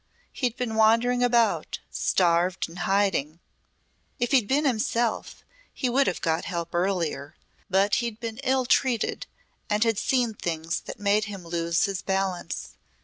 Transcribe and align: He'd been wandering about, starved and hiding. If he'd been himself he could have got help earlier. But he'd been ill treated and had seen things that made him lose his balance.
He'd 0.31 0.57
been 0.57 0.73
wandering 0.73 1.23
about, 1.23 1.77
starved 1.91 2.67
and 2.67 2.79
hiding. 2.89 3.39
If 4.17 4.31
he'd 4.31 4.47
been 4.47 4.65
himself 4.65 5.43
he 5.71 5.89
could 5.89 6.07
have 6.07 6.21
got 6.21 6.45
help 6.45 6.73
earlier. 6.73 7.35
But 7.69 7.93
he'd 8.01 8.19
been 8.19 8.39
ill 8.39 8.65
treated 8.65 9.27
and 9.69 9.83
had 9.83 9.99
seen 9.99 10.33
things 10.33 10.79
that 10.79 10.99
made 10.99 11.25
him 11.25 11.45
lose 11.45 11.85
his 11.85 12.01
balance. 12.01 12.69